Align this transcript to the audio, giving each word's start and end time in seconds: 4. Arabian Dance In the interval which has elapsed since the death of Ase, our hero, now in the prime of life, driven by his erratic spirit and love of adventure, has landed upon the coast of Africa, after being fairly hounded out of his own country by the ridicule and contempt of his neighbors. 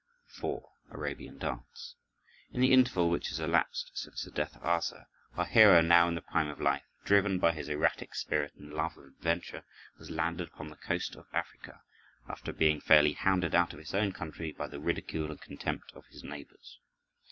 4. 0.25 0.67
Arabian 0.89 1.37
Dance 1.37 1.93
In 2.49 2.59
the 2.61 2.73
interval 2.73 3.11
which 3.11 3.27
has 3.27 3.39
elapsed 3.39 3.91
since 3.93 4.23
the 4.23 4.31
death 4.31 4.55
of 4.55 4.65
Ase, 4.65 4.93
our 5.37 5.45
hero, 5.45 5.79
now 5.81 6.07
in 6.07 6.15
the 6.15 6.23
prime 6.23 6.47
of 6.47 6.59
life, 6.59 6.81
driven 7.05 7.37
by 7.37 7.51
his 7.51 7.69
erratic 7.69 8.15
spirit 8.15 8.51
and 8.55 8.73
love 8.73 8.97
of 8.97 9.05
adventure, 9.09 9.63
has 9.99 10.09
landed 10.09 10.47
upon 10.47 10.69
the 10.71 10.75
coast 10.75 11.13
of 11.15 11.27
Africa, 11.33 11.83
after 12.27 12.51
being 12.51 12.81
fairly 12.81 13.13
hounded 13.13 13.53
out 13.53 13.73
of 13.73 13.79
his 13.79 13.93
own 13.93 14.11
country 14.11 14.51
by 14.51 14.65
the 14.65 14.79
ridicule 14.79 15.29
and 15.29 15.39
contempt 15.41 15.91
of 15.93 16.07
his 16.07 16.23
neighbors. 16.23 16.79